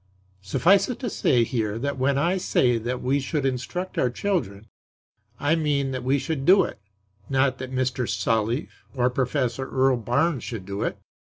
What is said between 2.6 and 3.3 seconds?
that we